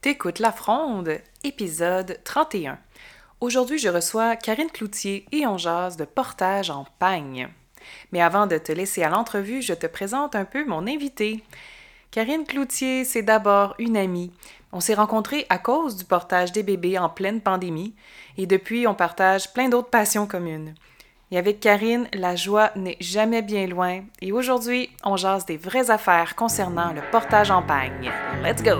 [0.00, 2.78] T'écoutes La Fronde, épisode 31.
[3.42, 7.50] Aujourd'hui, je reçois Karine Cloutier et on jase de portage en pagne.
[8.10, 11.44] Mais avant de te laisser à l'entrevue, je te présente un peu mon invité.
[12.12, 14.32] Karine Cloutier, c'est d'abord une amie.
[14.72, 17.94] On s'est rencontrés à cause du portage des bébés en pleine pandémie
[18.38, 20.74] et depuis, on partage plein d'autres passions communes.
[21.30, 24.00] Et avec Karine, la joie n'est jamais bien loin.
[24.22, 28.10] Et aujourd'hui, on jase des vraies affaires concernant le portage en pagne.
[28.42, 28.78] Let's go!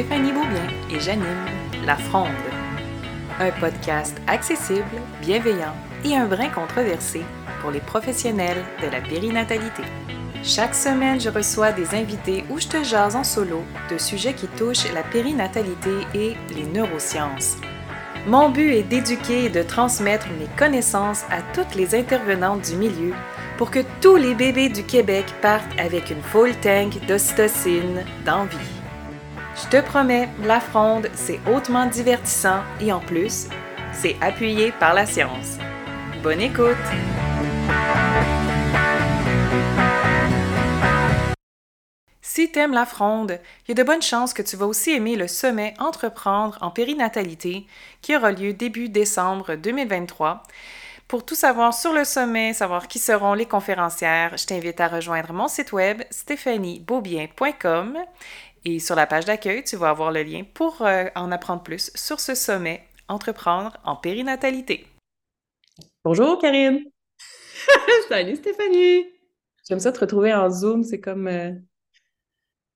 [0.00, 1.44] Stéphanie Beaubien et j'anime
[1.84, 2.30] La Fronde,
[3.38, 4.82] un podcast accessible,
[5.20, 5.74] bienveillant
[6.06, 7.20] et un brin controversé
[7.60, 9.82] pour les professionnels de la périnatalité.
[10.42, 14.46] Chaque semaine, je reçois des invités où je te jase en solo de sujets qui
[14.46, 17.58] touchent la périnatalité et les neurosciences.
[18.26, 23.12] Mon but est d'éduquer et de transmettre mes connaissances à toutes les intervenantes du milieu
[23.58, 28.79] pour que tous les bébés du Québec partent avec une full tank d'ocytocine d'envie.
[29.62, 33.46] Je te promets, la fronde, c'est hautement divertissant et en plus,
[33.92, 35.58] c'est appuyé par la science.
[36.22, 36.76] Bonne écoute!
[42.22, 45.16] Si t'aimes la fronde, il y a de bonnes chances que tu vas aussi aimer
[45.16, 47.66] le sommet Entreprendre en périnatalité
[48.00, 50.42] qui aura lieu début décembre 2023.
[51.10, 55.32] Pour tout savoir sur le sommet, savoir qui seront les conférencières, je t'invite à rejoindre
[55.32, 57.98] mon site web stéphaniebeaubien.com
[58.64, 61.90] et sur la page d'accueil, tu vas avoir le lien pour euh, en apprendre plus
[61.94, 64.86] sur ce sommet Entreprendre en périnatalité.
[66.04, 66.84] Bonjour Karine!
[68.08, 69.04] Salut Stéphanie!
[69.68, 71.52] J'aime ça te retrouver en Zoom, c'est comme, euh,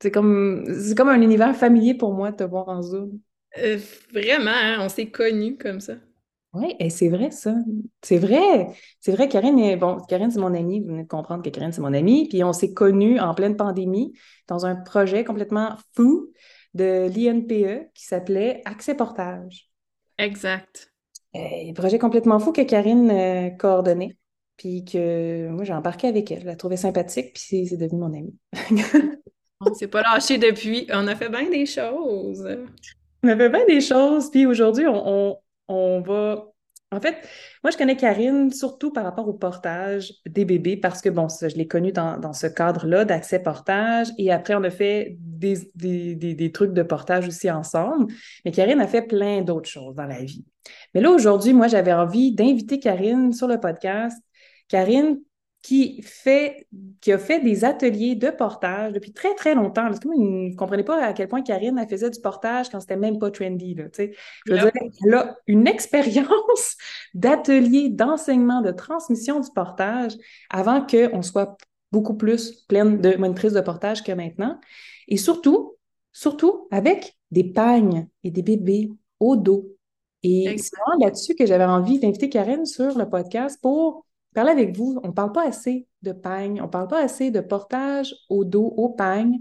[0.00, 3.20] c'est comme, c'est comme un univers familier pour moi de te voir en Zoom.
[3.58, 3.78] Euh,
[4.12, 5.94] vraiment, hein, on s'est connus comme ça.
[6.54, 7.54] Oui, et c'est vrai ça.
[8.02, 8.68] C'est vrai.
[9.00, 10.80] C'est vrai, Karine est, bon, Karine, c'est mon amie.
[10.80, 12.28] Vous venez de comprendre que Karine, c'est mon amie.
[12.28, 14.12] Puis on s'est connus en pleine pandémie
[14.46, 16.32] dans un projet complètement fou
[16.74, 19.68] de l'INPE qui s'appelait Accès Portage.
[20.18, 20.92] Exact.
[21.34, 24.16] Un projet complètement fou que Karine euh, coordonnait.
[24.56, 26.42] Puis que moi, j'ai embarqué avec elle.
[26.42, 28.38] Je la trouvais sympathique, puis c'est devenu mon amie.
[29.60, 30.86] on s'est pas lâché depuis.
[30.92, 32.46] On a fait bien des choses.
[33.24, 34.30] On a fait bien des choses.
[34.30, 35.38] Puis aujourd'hui, on on
[35.68, 36.46] va.
[36.90, 37.16] En fait,
[37.64, 41.56] moi, je connais Karine surtout par rapport au portage des bébés parce que, bon, je
[41.56, 46.72] l'ai connue dans, ce cadre-là d'accès portage et après, on a fait des, des, trucs
[46.72, 48.12] de portage aussi ensemble.
[48.44, 50.44] Mais Karine a fait plein d'autres choses dans la vie.
[50.94, 54.22] Mais là, aujourd'hui, moi, j'avais envie d'inviter Karine sur le podcast.
[54.68, 55.18] Karine,
[55.64, 56.66] qui, fait,
[57.00, 59.86] qui a fait des ateliers de portage depuis très, très longtemps.
[59.86, 62.68] Parce que moi, je ne comprenais pas à quel point Karine elle faisait du portage
[62.68, 63.74] quand c'était même pas trendy.
[63.74, 66.76] Là, je veux dire, elle a une expérience
[67.14, 70.12] d'atelier, d'enseignement, de transmission du portage
[70.50, 71.56] avant qu'on soit
[71.90, 74.60] beaucoup plus pleine de monitrices de portage que maintenant.
[75.08, 75.78] Et surtout,
[76.12, 79.74] surtout avec des pagnes et des bébés au dos.
[80.22, 84.76] Et c'est vraiment là-dessus que j'avais envie d'inviter Karine sur le podcast pour parler avec
[84.76, 88.14] vous, on ne parle pas assez de pagne, on ne parle pas assez de portage
[88.28, 89.40] au dos, au pagne,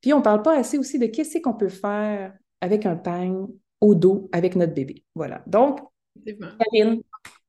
[0.00, 3.46] puis on ne parle pas assez aussi de qu'est-ce qu'on peut faire avec un pagne
[3.80, 5.04] au dos avec notre bébé.
[5.14, 5.42] Voilà.
[5.46, 5.80] Donc,
[6.24, 7.02] Karine,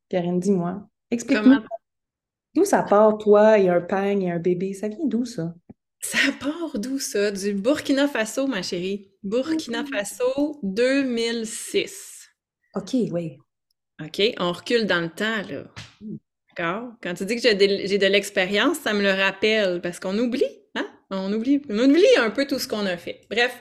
[0.10, 1.60] Karine, dis-moi, explique-nous
[2.56, 4.74] d'où ça part, toi et un pagne et un bébé.
[4.74, 5.54] Ça vient d'où ça?
[6.00, 7.32] Ça part d'où ça?
[7.32, 9.12] Du Burkina Faso, ma chérie.
[9.24, 12.30] Burkina Faso 2006.
[12.76, 13.38] OK, oui.
[14.04, 15.64] OK, on recule dans le temps, là.
[16.58, 20.44] Quand tu dis que j'ai de, l'expérience, ça me le rappelle parce qu'on oublie,
[20.76, 20.88] hein?
[21.12, 23.22] On oublie, on oublie un peu tout ce qu'on a fait.
[23.30, 23.56] Bref,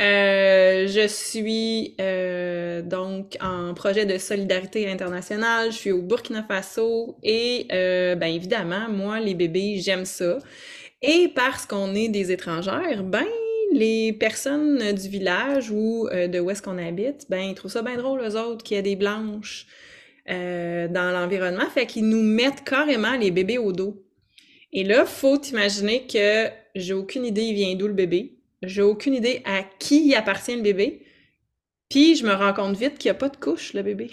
[0.00, 5.70] euh, je suis euh, donc en projet de solidarité internationale.
[5.70, 10.38] Je suis au Burkina Faso et euh, ben évidemment, moi, les bébés, j'aime ça.
[11.02, 13.26] Et parce qu'on est des étrangères, ben
[13.72, 17.96] les personnes du village ou de où est-ce qu'on habite, ben ils trouvent ça bien
[17.96, 19.68] drôle, eux autres, qu'il y a des blanches
[20.28, 24.04] euh, dans l'environnement, fait qu'ils nous mettent carrément les bébés au dos.
[24.72, 28.38] Et là, faut imaginer que j'ai aucune idée il vient d'où le bébé.
[28.62, 31.02] J'ai aucune idée à qui appartient le bébé.
[31.88, 34.10] Puis je me rends compte vite qu'il n'y a pas de couche, le bébé.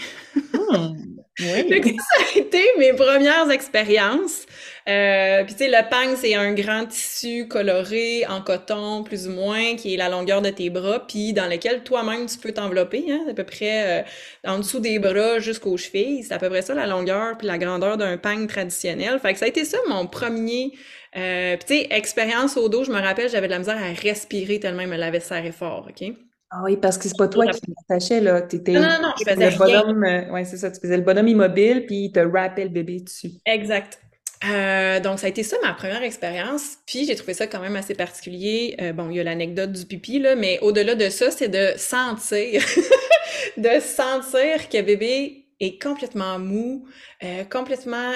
[0.69, 1.16] Hmm.
[1.39, 1.83] Oui.
[1.99, 4.45] ça a été mes premières expériences.
[4.87, 9.31] Euh, puis tu sais, le pang, c'est un grand tissu coloré en coton, plus ou
[9.31, 13.05] moins, qui est la longueur de tes bras, puis dans lequel toi-même tu peux t'envelopper,
[13.11, 14.03] hein, à peu près euh,
[14.45, 16.23] en dessous des bras jusqu'aux chevilles.
[16.23, 19.19] C'est à peu près ça la longueur puis la grandeur d'un pang traditionnel.
[19.19, 20.71] Fait que ça a été ça mon premier...
[21.15, 24.59] Euh, tu sais, expérience au dos, je me rappelle, j'avais de la misère à respirer
[24.59, 26.26] tellement il me l'avait serré fort, OK?
[26.49, 28.41] Ah oui, parce que c'est pas toi qui l'attachais, là.
[28.41, 31.03] T'étais Non, non, non, je faisais le bonhomme, euh, ouais, c'est ça, tu faisais le
[31.03, 33.31] bonhomme immobile, puis il te rappelait le bébé dessus.
[33.45, 33.99] Exact.
[34.45, 36.77] Euh, donc, ça a été ça ma première expérience.
[36.85, 38.75] Puis, j'ai trouvé ça quand même assez particulier.
[38.81, 41.77] Euh, bon, il y a l'anecdote du pipi, là, mais au-delà de ça, c'est de
[41.77, 42.63] sentir,
[43.57, 46.85] de sentir que bébé est complètement mou,
[47.23, 48.11] euh, complètement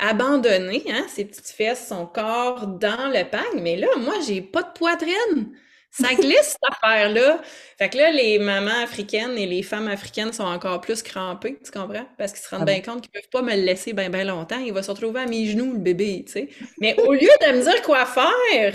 [0.00, 3.62] abandonné, hein, ses petites fesses, son corps dans le pagne.
[3.62, 5.54] Mais là, moi, j'ai pas de poitrine.
[5.96, 7.40] Ça glisse, cette affaire-là.
[7.78, 11.70] Fait que là, les mamans africaines et les femmes africaines sont encore plus crampées, tu
[11.70, 12.06] comprends?
[12.18, 14.24] Parce qu'ils se rendent Ah bien compte qu'ils peuvent pas me le laisser bien, bien
[14.24, 14.58] longtemps.
[14.58, 16.48] Il va se retrouver à mes genoux, le bébé, tu sais.
[16.80, 18.74] Mais au lieu de me dire quoi faire,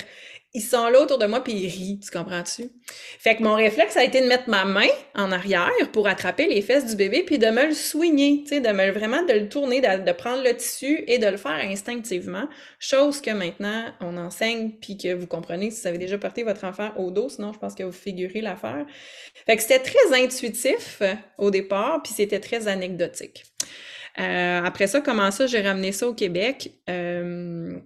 [0.54, 2.72] ils sont là autour de moi puis ils rient, tu comprends-tu?
[3.20, 6.62] Fait que mon réflexe a été de mettre ma main en arrière pour attraper les
[6.62, 9.48] fesses du bébé puis de me le soigner, tu sais, de me vraiment de le
[9.48, 12.48] tourner, de, de prendre le tissu et de le faire instinctivement.
[12.80, 16.64] Chose que maintenant on enseigne puis que vous comprenez si vous avez déjà porté votre
[16.64, 18.88] enfant au dos, sinon je pense que vous figurez l'affaire.
[19.46, 23.46] Fait que c'était très intuitif euh, au départ puis c'était très anecdotique.
[24.20, 26.72] Euh, après ça, comment ça, j'ai ramené ça au Québec?
[26.90, 27.78] Euh,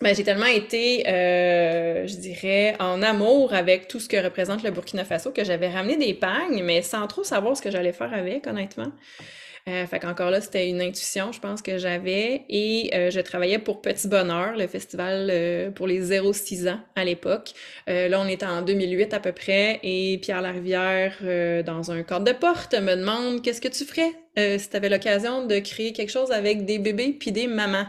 [0.00, 4.70] ben, j'ai tellement été, euh, je dirais, en amour avec tout ce que représente le
[4.70, 8.12] Burkina Faso que j'avais ramené des pagnes, mais sans trop savoir ce que j'allais faire
[8.14, 8.92] avec, honnêtement.
[9.68, 12.44] Euh, fait qu'encore là, c'était une intuition, je pense, que j'avais.
[12.48, 17.04] Et euh, je travaillais pour Petit Bonheur, le festival euh, pour les 0-6 ans à
[17.04, 17.50] l'époque.
[17.88, 19.80] Euh, là, on était en 2008 à peu près.
[19.82, 24.12] Et Pierre Larivière, euh, dans un cadre de porte, me demande qu'est-ce que tu ferais
[24.56, 27.88] si tu avais l'occasion de créer quelque chose avec des bébés puis des mamans.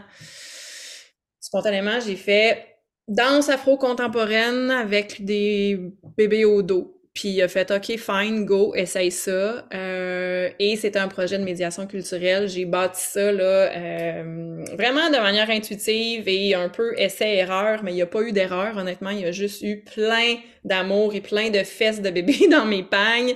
[1.50, 2.64] Spontanément, j'ai fait
[3.08, 5.80] danse afro-contemporaine avec des
[6.16, 6.96] bébés au dos.
[7.12, 9.66] Puis il a fait OK, fine, go, essaye ça.
[9.74, 12.48] Euh, et c'était un projet de médiation culturelle.
[12.48, 13.42] J'ai bâti ça là,
[13.76, 18.30] euh, vraiment de manière intuitive et un peu essai-erreur, mais il n'y a pas eu
[18.30, 19.10] d'erreur, honnêtement.
[19.10, 22.84] Il y a juste eu plein d'amour et plein de fesses de bébés dans mes
[22.84, 23.34] pagnes.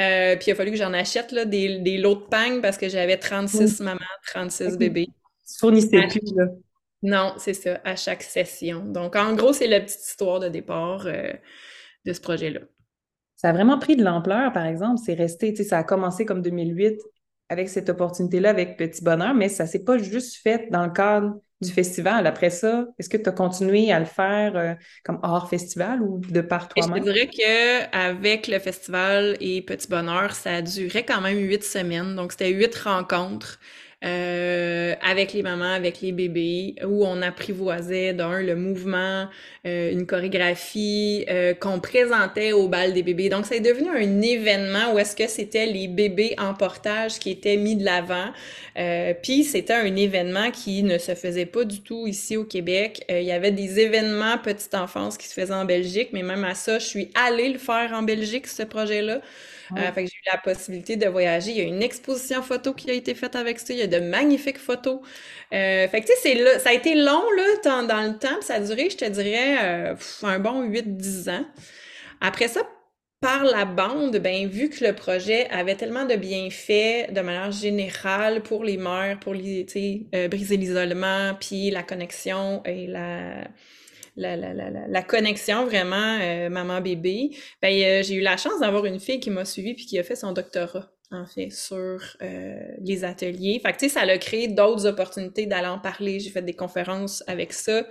[0.00, 2.78] Euh, puis il a fallu que j'en achète là, des, des lots de pagnes parce
[2.78, 3.98] que j'avais 36 mamans,
[4.28, 5.08] 36 bébés.
[5.48, 6.46] Tu fournissais plus, là.
[7.06, 8.84] Non, c'est ça, à chaque session.
[8.84, 11.32] Donc, en gros, c'est la petite histoire de départ euh,
[12.06, 12.60] de ce projet-là.
[13.36, 15.00] Ça a vraiment pris de l'ampleur, par exemple.
[15.04, 17.00] C'est resté, tu sais, ça a commencé comme 2008
[17.48, 21.40] avec cette opportunité-là avec Petit Bonheur, mais ça s'est pas juste fait dans le cadre
[21.60, 22.26] du festival.
[22.26, 24.74] Après ça, est-ce que tu as continué à le faire euh,
[25.04, 27.02] comme hors festival ou de par Et je te toi-même?
[27.02, 32.14] dirais que avec le festival et Petit Bonheur, ça a duré quand même huit semaines.
[32.16, 33.58] Donc, c'était huit rencontres
[34.04, 39.26] euh, avec les mamans, avec les bébés, où on apprivoisait d'un le mouvement,
[39.66, 43.28] euh, une chorégraphie euh, qu'on présentait au bal des bébés.
[43.28, 47.30] Donc, ça est devenu un événement où est-ce que c'était les bébés en portage qui
[47.30, 48.32] étaient mis de l'avant.
[48.78, 53.04] Euh, Puis, c'était un événement qui ne se faisait pas du tout ici au Québec.
[53.10, 56.44] Euh, il y avait des événements petite enfance qui se faisaient en Belgique, mais même
[56.44, 59.20] à ça, je suis allée le faire en Belgique, ce projet-là.
[59.72, 61.50] Euh, fait que j'ai eu la possibilité de voyager.
[61.50, 63.72] Il y a une exposition photo qui a été faite avec ça.
[63.72, 65.00] Il y a de magnifiques photos.
[65.52, 68.36] Euh, fait que tu sais, ça a été long là, dans, le temps.
[68.38, 71.44] puis ça a duré, je te dirais, euh, un bon huit dix ans.
[72.20, 72.62] Après ça,
[73.20, 78.42] par la bande, ben, vu que le projet avait tellement de bienfaits de manière générale
[78.42, 83.48] pour les mères, pour les, tu sais, euh, briser l'isolement, puis la connexion et la,
[84.16, 88.84] la, la, la, la- connexion vraiment euh, maman-bébé, ben, euh, j'ai eu la chance d'avoir
[88.86, 92.58] une fille qui m'a suivie puis qui a fait son doctorat, en fait, sur euh,
[92.80, 93.60] les ateliers.
[93.62, 96.20] Fait que, tu sais, ça a créé d'autres opportunités d'aller en parler.
[96.20, 97.86] J'ai fait des conférences avec ça.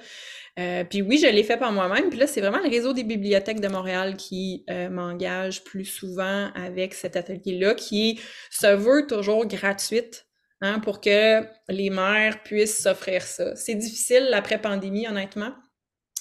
[0.90, 2.10] Puis oui, je l'ai fait par moi-même.
[2.10, 6.94] Puis là, c'est vraiment le réseau des bibliothèques de Montréal qui m'engage plus souvent avec
[6.94, 10.28] cet atelier-là, qui se veut toujours gratuite,
[10.62, 13.54] hein, pour que les mères puissent s'offrir ça.
[13.58, 15.52] C'est difficile l'après-pandémie, honnêtement,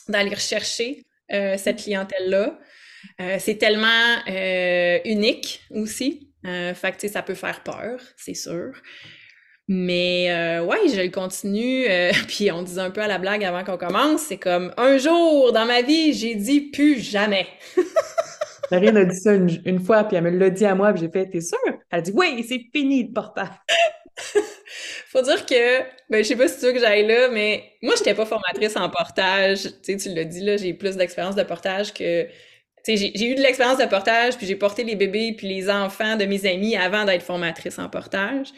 [0.09, 2.59] d'aller rechercher euh, cette clientèle-là.
[3.21, 6.31] Euh, c'est tellement euh, unique aussi.
[6.45, 8.73] Fait que, tu sais, ça peut faire peur, c'est sûr.
[9.67, 10.29] Mais
[10.61, 11.87] ouais, je le continue.
[12.29, 15.53] puis on disait un peu à la blague avant qu'on commence, c'est comme un jour
[15.53, 17.47] dans ma vie, j'ai dit plus jamais.
[18.71, 21.03] Marine a dit ça une, une fois, puis elle me l'a dit à moi, puis
[21.03, 21.59] j'ai fait, t'es sûre?
[21.91, 23.49] Elle a dit, oui, c'est fini le portage.
[25.15, 25.81] Faut dire que,
[26.11, 28.77] ben, je sais pas si tu veux que j'aille là, mais moi, j'étais pas formatrice
[28.77, 29.63] en portage.
[29.63, 32.25] Tu sais, tu l'as dit, là, j'ai plus d'expérience de portage que...
[32.85, 35.71] Tu sais, j'ai eu de l'expérience de portage, puis j'ai porté les bébés puis les
[35.71, 38.49] enfants de mes amis avant d'être formatrice en portage.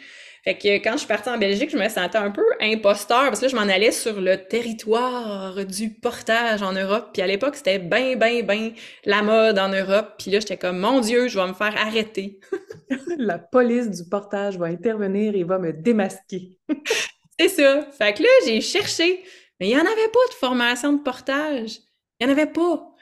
[0.47, 3.41] Fait que quand je suis partie en Belgique, je me sentais un peu imposteur, parce
[3.41, 7.09] que là, je m'en allais sur le territoire du portage en Europe.
[7.11, 8.71] Puis à l'époque, c'était ben, ben, ben
[9.03, 10.13] la mode en Europe.
[10.17, 12.39] Puis là, j'étais comme, mon Dieu, je vais me faire arrêter.
[13.17, 16.57] La police du portage va intervenir et va me démasquer.
[17.37, 17.85] C'est ça.
[17.91, 19.25] Fait que là, j'ai cherché,
[19.59, 21.79] mais il n'y en avait pas de formation de portage.
[22.21, 22.95] Il n'y en avait pas.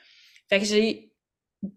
[0.49, 1.13] Fait que j'ai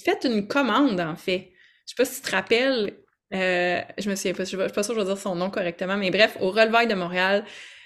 [0.03, 1.53] fait une commande, en fait.
[1.85, 2.97] Je sais pas si tu te rappelles,
[3.35, 5.51] euh, je me souviens pas, je suis pas sûre que je vais dire son nom
[5.51, 7.45] correctement, mais bref, au relevail de Montréal,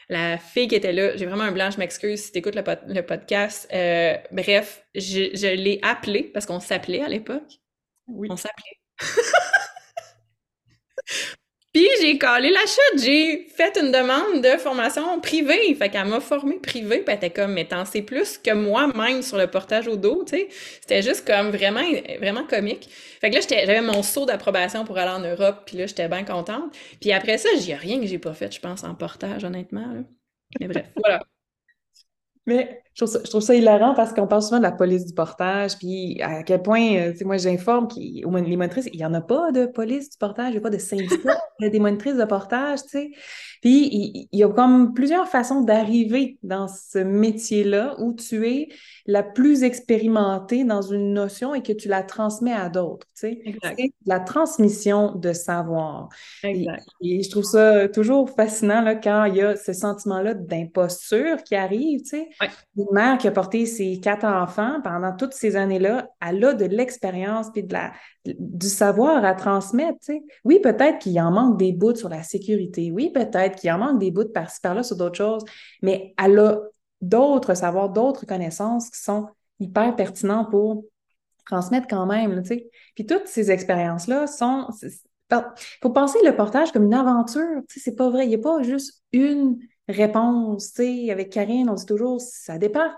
[0.08, 3.00] la fille qui était là, j'ai vraiment un blanc, je m'excuse si tu écoutes le,
[3.02, 3.68] podcast.
[3.72, 7.60] Euh, bref, je, je l'ai appelée parce qu'on s'appelait à l'époque.
[8.06, 8.28] Oui.
[8.30, 8.78] On s'appelait.
[11.72, 15.74] Puis j'ai collé la chute, j'ai fait une demande de formation privée.
[15.74, 19.22] Fait qu'elle m'a formée privée, puis elle était comme, mais t'en sais plus que moi-même
[19.22, 20.48] sur le portage au dos, tu sais.
[20.82, 21.80] C'était juste comme vraiment,
[22.20, 22.90] vraiment comique.
[23.22, 26.24] Fait que là, j'avais mon saut d'approbation pour aller en Europe, puis là, j'étais bien
[26.24, 26.76] contente.
[27.00, 30.04] Puis après ça, j'ai rien que j'ai pas fait, je pense, en portage, honnêtement.
[30.60, 31.22] Mais bref, voilà.
[32.46, 36.20] Mais je trouve, ça, hilarant parce qu'on parle souvent de la police du portage, puis
[36.20, 39.20] à quel point, euh, tu sais, moi, j'informe que les monitrices, il n'y en a
[39.22, 42.82] pas de police du portage, il n'y a pas de syndicat des monitrices de portage,
[42.82, 43.10] tu sais.
[43.60, 43.88] Puis
[44.32, 48.68] il, y a comme plusieurs façons d'arriver dans ce métier-là où tu es
[49.06, 53.42] la plus expérimentée dans une notion et que tu la transmets à d'autres, tu sais.
[53.76, 56.08] C'est la transmission de savoir.
[56.42, 56.84] Exact.
[57.00, 61.54] Et, je trouve ça toujours fascinant là, quand il y a ce sentiment-là d'imposture qui
[61.54, 62.28] arrive, tu sais.
[62.82, 66.64] Une mère qui a porté ses quatre enfants pendant toutes ces années-là, elle a de
[66.64, 67.92] l'expérience puis de la,
[68.24, 69.98] du savoir à transmettre.
[70.44, 72.90] Oui, peut-être qu'il en manque des bouts sur la sécurité.
[72.90, 75.44] Oui, peut-être qu'il en manque des bouts par-ci par-là sur d'autres choses,
[75.82, 76.58] mais elle a
[77.00, 79.28] d'autres savoirs, d'autres connaissances qui sont
[79.60, 80.84] hyper pertinents pour
[81.46, 82.42] transmettre quand même.
[82.42, 84.66] Puis toutes ces expériences-là sont.
[85.30, 85.40] Il
[85.80, 87.62] faut penser le portage comme une aventure.
[87.68, 88.26] C'est pas vrai.
[88.26, 89.58] Il n'y a pas juste une
[89.88, 90.72] réponse.
[90.74, 92.90] Tu sais, avec Karine, on dit toujours ça dépend.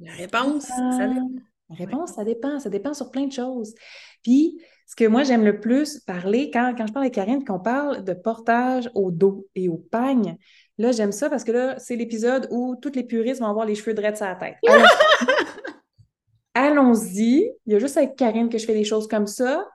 [0.00, 1.30] La réponse, ça dépend.
[1.70, 2.58] La réponse, ça dépend.
[2.58, 3.74] Ça dépend sur plein de choses.
[4.22, 7.60] Puis, ce que moi, j'aime le plus parler, quand, quand je parle avec Karine, qu'on
[7.60, 10.36] parle de portage au dos et au pagne,
[10.78, 13.74] là, j'aime ça parce que là, c'est l'épisode où toutes les puristes vont avoir les
[13.74, 14.56] cheveux dreads sur la tête.
[16.54, 17.50] Allons-y.
[17.66, 19.66] Il y a juste avec Karine que je fais des choses comme ça.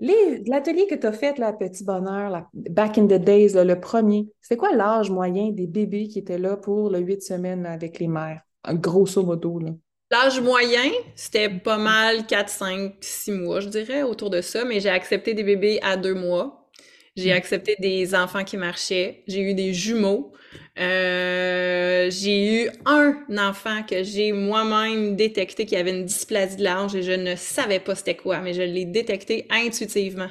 [0.00, 4.56] L'atelier que tu as fait, là, Petit Bonheur, back in the days, le premier, c'est
[4.56, 8.40] quoi l'âge moyen des bébés qui étaient là pour le huit semaines avec les mères?
[8.66, 9.70] Grosso modo, là.
[10.10, 14.80] L'âge moyen, c'était pas mal 4, 5, 6 mois, je dirais, autour de ça, mais
[14.80, 16.68] j'ai accepté des bébés à deux mois.
[17.14, 17.36] J'ai mm.
[17.36, 19.22] accepté des enfants qui marchaient.
[19.28, 20.32] J'ai eu des jumeaux.
[20.80, 26.94] Euh, j'ai eu un enfant que j'ai moi-même détecté qui avait une dysplasie de l'âge
[26.94, 30.30] et je ne savais pas c'était quoi, mais je l'ai détecté intuitivement.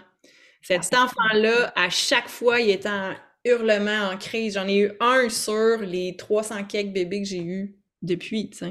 [0.61, 3.13] Cet ah, enfant-là, à chaque fois, il était en
[3.45, 4.55] hurlement, en crise.
[4.55, 8.65] J'en ai eu un sur les 300 quelques bébés que j'ai eu depuis, tu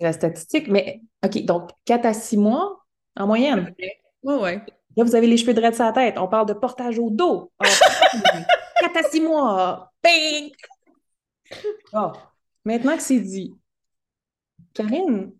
[0.00, 0.68] la statistique.
[0.68, 2.84] Mais, OK, donc 4 à 6 mois
[3.16, 3.74] en moyenne.
[4.22, 4.52] Oui, oui.
[4.96, 6.18] Là, vous avez les cheveux de sa tête.
[6.18, 7.52] On parle de portage au dos.
[7.60, 9.92] 4 à 6 mois.
[10.02, 10.52] Bing!
[11.92, 12.12] Oh.
[12.64, 13.54] Maintenant que c'est dit,
[14.72, 15.32] Karine,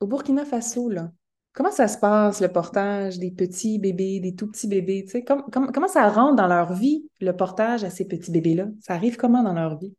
[0.00, 1.10] au Burkina Faso, là,
[1.52, 5.04] comment ça se passe, le portage des petits bébés, des tout petits bébés?
[5.04, 8.66] Tu sais, comment ça rentre dans leur vie, le portage à ces petits bébés-là?
[8.80, 9.94] Ça arrive comment dans leur vie?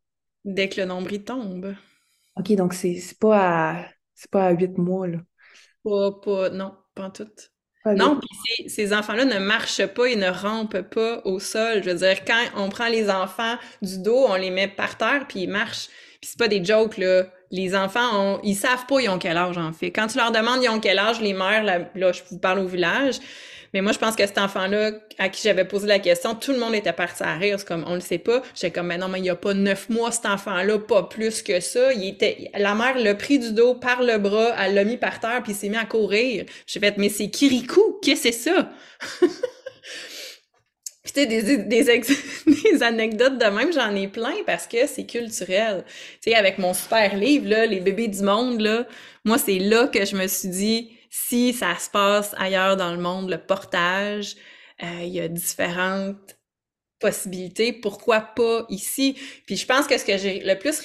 [0.46, 1.75] Dès que le nombril tombe.
[2.38, 3.86] OK, donc c'est pas à
[4.16, 5.20] c'est pas à huit mois, là.
[5.84, 7.28] Pas, pas, non, pas en tout.
[7.86, 11.82] Non, puis ces, enfants-là ne marchent pas et ne rampent pas au sol.
[11.84, 15.26] Je veux dire, quand on prend les enfants du dos, on les met par terre,
[15.28, 15.88] puis ils marchent.
[16.20, 17.24] Puis c'est pas des jokes, là.
[17.52, 19.92] Les enfants, ils savent pas ils ont quel âge, en fait.
[19.92, 22.60] Quand tu leur demandes ils ont quel âge, les mères, là, là je vous parle
[22.60, 23.16] au village,
[23.74, 26.60] mais moi, je pense que cet enfant-là, à qui j'avais posé la question, tout le
[26.60, 27.60] monde était parti à rire.
[27.60, 28.42] C'est comme, on le sait pas.
[28.56, 31.42] J'étais comme, mais non, mais il y a pas neuf mois, cet enfant-là, pas plus
[31.42, 31.94] que ça.
[31.94, 35.20] Il était, la mère l'a pris du dos par le bras, elle l'a mis par
[35.20, 36.46] terre, puis il s'est mis à courir.
[36.66, 38.70] J'ai fait, mais c'est Kirikou, qu'est-ce que c'est ça?
[41.02, 41.84] Puis tu sais, des, des,
[42.64, 45.84] des, anecdotes de même, j'en ai plein parce que c'est culturel.
[46.22, 48.86] Tu sais, avec mon super livre, là, Les bébés du monde, là,
[49.26, 53.01] moi, c'est là que je me suis dit, si ça se passe ailleurs dans le
[53.01, 54.36] monde, le portage,
[54.84, 56.38] euh, il y a différentes
[57.00, 57.74] possibilités.
[57.74, 59.18] Pourquoi pas ici?
[59.46, 60.80] Puis je pense que ce que j'ai le plus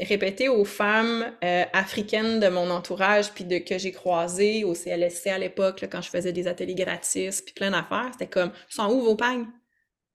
[0.00, 5.28] répété aux femmes euh, africaines de mon entourage, puis de que j'ai croisé au CLSC
[5.28, 9.00] à l'époque, quand je faisais des ateliers gratis, puis plein d'affaires, c'était comme «sont où
[9.00, 9.46] vos pagnes?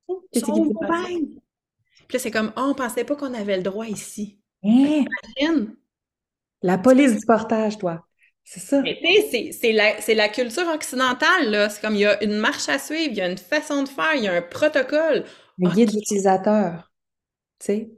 [0.08, 1.40] Sont où vos pagnes?»
[2.08, 4.40] Puis là, c'est comme oh, «on pensait pas qu'on avait le droit ici.
[4.64, 5.06] Hein?
[6.62, 8.09] La police du portage, toi.
[8.52, 8.82] C'est ça.
[8.82, 11.70] c'est la, la, culture occidentale, là.
[11.70, 13.90] C'est comme il y a une marche à suivre, il y a une façon de
[13.90, 15.24] faire, il y a un protocole.
[15.60, 16.92] Le guide d'utilisateur.
[17.60, 17.90] Tu sais.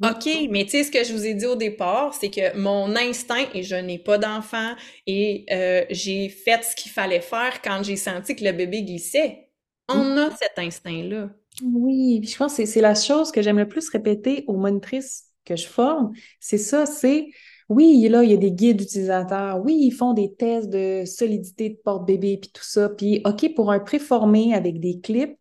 [0.00, 2.94] OK, mais tu sais, ce que je vous ai dit au départ, c'est que mon
[2.94, 4.76] instinct, et je n'ai pas d'enfant,
[5.08, 9.48] et euh, j'ai fait ce qu'il fallait faire quand j'ai senti que le bébé glissait.
[9.88, 11.30] On a cet instinct-là.
[11.64, 15.56] Oui, je pense que c'est la chose que j'aime le plus répéter aux monitrices que
[15.56, 16.12] je forme.
[16.38, 17.26] C'est ça, c'est
[17.68, 19.60] Oui, là, il y a des guides utilisateurs.
[19.64, 22.88] Oui, ils font des tests de solidité de porte-bébé, puis tout ça.
[22.88, 25.36] Puis, OK, pour un préformé avec des clips,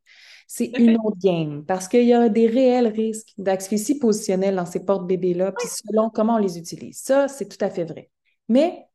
[0.47, 4.85] c'est une autre game parce qu'il y a des réels risques d'asphyxie positionnelle dans ces
[4.85, 6.99] portes-bébés-là, puis selon comment on les utilise.
[6.99, 8.09] Ça, c'est tout à fait vrai.
[8.47, 8.85] Mais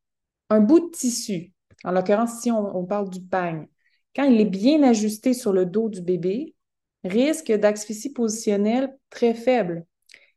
[0.48, 1.52] un bout de tissu,
[1.84, 3.66] en l'occurrence, si on, parle du pagne,
[4.14, 6.54] quand il est bien ajusté sur le dos du bébé,
[7.04, 9.86] risque d'asphyxie positionnelle très faible.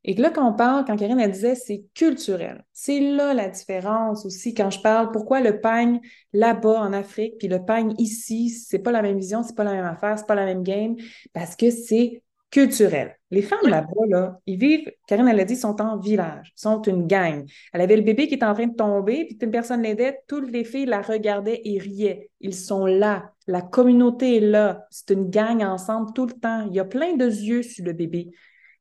[0.06, 2.64] Et que là, quand on parle, quand Karine elle disait, c'est culturel.
[2.74, 6.02] C'est là la différence aussi quand je parle pourquoi le pagne
[6.34, 9.74] là-bas en Afrique, puis le pagne ici, c'est pas la même vision, c'est pas la
[9.74, 10.96] même affaire, c'est pas la même game,
[11.34, 12.22] parce que c'est
[12.54, 13.18] culturel.
[13.32, 17.08] Les femmes là-bas, là, ils vivent, Karine, elle a dit, sont en village, sont une
[17.08, 17.46] gang.
[17.74, 20.52] Elle avait le bébé qui était en train de tomber, puis une personne l'aidait, toutes
[20.52, 22.30] les filles la regardaient et riaient.
[22.42, 23.32] Ils sont là.
[23.48, 24.86] La communauté est là.
[24.92, 26.68] C'est une gang ensemble tout le temps.
[26.68, 28.30] Il y a plein de yeux sur le bébé.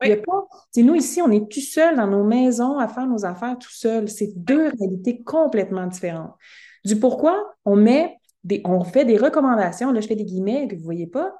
[0.04, 3.06] Il y a pas, nous ici, on est tout seul dans nos maisons à faire
[3.06, 4.08] nos affaires tout seul.
[4.08, 6.34] C'est deux réalités complètement différentes.
[6.84, 10.74] Du pourquoi on met des, on fait des recommandations, là je fais des guillemets que
[10.74, 11.32] vous ne voyez pas,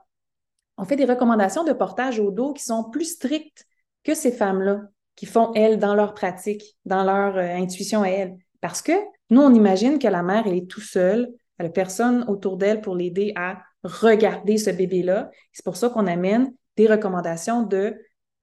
[0.79, 3.67] on fait des recommandations de portage au dos qui sont plus strictes
[4.05, 4.83] que ces femmes-là,
[5.17, 8.37] qui font, elles, dans leur pratique, dans leur euh, intuition à elles.
[8.61, 8.93] Parce que
[9.31, 11.29] nous, on imagine que la mère, elle est tout seule,
[11.59, 15.31] elle n'a personne autour d'elle pour l'aider à regarder ce bébé-là.
[15.53, 17.97] C'est pour ça qu'on amène des recommandations de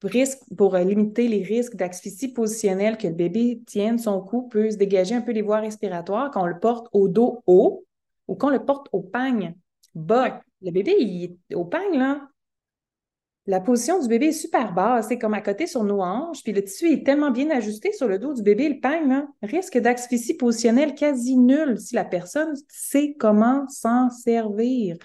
[0.03, 4.71] risque, pour euh, limiter les risques d'asphyxie positionnelle que le bébé tienne son cou, peut
[4.71, 7.85] se dégager un peu les voies respiratoires quand on le porte au dos haut
[8.27, 9.55] ou qu'on le porte au pagne
[9.95, 10.41] bas.
[10.61, 12.27] Le bébé, il est au pagne, là.
[13.47, 16.53] La position du bébé est super basse, c'est comme à côté sur nos hanches, puis
[16.53, 19.79] le tissu est tellement bien ajusté sur le dos du bébé, le pagne, là, risque
[19.79, 24.97] d'asphyxie positionnelle quasi nul si la personne sait comment s'en servir.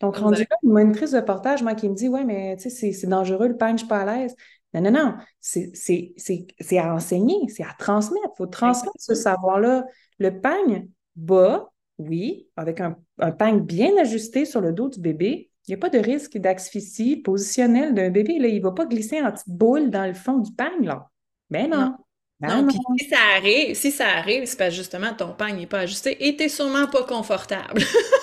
[0.00, 2.92] Donc, rendu là, une monitrice de portage, moi, qui me dit Ouais, mais tu sais,
[2.92, 4.34] c'est dangereux, le pain, je suis pas à l'aise.
[4.74, 8.28] Non, non, non, c'est à enseigner, c'est à transmettre.
[8.34, 9.84] Il faut transmettre ce savoir-là.
[10.18, 15.72] Le peigne bas, oui, avec un, un bien ajusté sur le dos du bébé, il
[15.72, 18.38] n'y a pas de risque d'asphyxie positionnelle d'un bébé.
[18.38, 18.48] Là.
[18.48, 21.10] Il ne va pas glisser en petite boule dans le fond du peigne, là.
[21.50, 21.78] Mais non.
[21.78, 21.94] non.
[22.40, 25.56] Ben non, puis si ça arrive, si ça arrive, c'est parce que justement ton peigne
[25.56, 27.82] n'est pas ajusté et tu n'es sûrement pas confortable.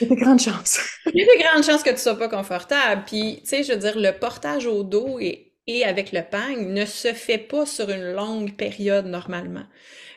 [0.00, 0.78] Il y a de grandes chances.
[1.06, 3.04] Il y a de grandes chances que tu sois pas confortable.
[3.06, 6.72] Puis, tu sais, je veux dire, le portage au dos et, et avec le pagne
[6.72, 9.64] ne se fait pas sur une longue période normalement.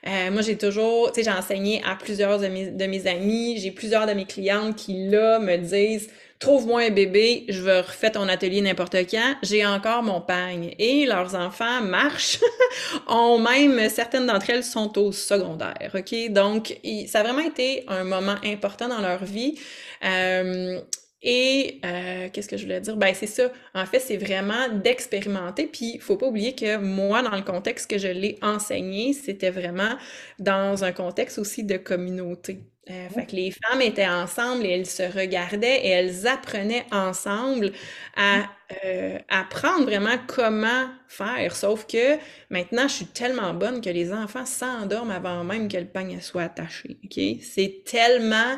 [0.07, 3.57] Euh, moi, j'ai toujours, tu sais, j'ai enseigné à plusieurs de mes, de mes amis,
[3.57, 6.09] j'ai plusieurs de mes clientes qui, là, me disent
[6.39, 10.73] trouve-moi un bébé, je veux refaire ton atelier n'importe quand, j'ai encore mon pagne.
[10.79, 12.39] Et leurs enfants marchent,
[13.07, 16.31] ont même, certaines d'entre elles sont au secondaire, OK?
[16.31, 19.59] Donc, ça a vraiment été un moment important dans leur vie.
[20.05, 20.79] Euh,
[21.21, 22.95] et euh, qu'est-ce que je voulais dire?
[22.95, 23.51] Ben c'est ça.
[23.73, 25.67] En fait, c'est vraiment d'expérimenter.
[25.67, 29.49] Puis, il faut pas oublier que moi, dans le contexte que je l'ai enseigné, c'était
[29.51, 29.95] vraiment
[30.39, 32.61] dans un contexte aussi de communauté.
[32.89, 37.71] Euh, fait que les femmes étaient ensemble et elles se regardaient et elles apprenaient ensemble
[38.15, 38.45] à
[38.85, 41.55] euh, apprendre vraiment comment faire.
[41.55, 42.17] Sauf que
[42.49, 46.43] maintenant, je suis tellement bonne que les enfants s'endorment avant même que le panier soit
[46.43, 46.97] attaché.
[47.03, 47.19] OK?
[47.43, 48.57] C'est tellement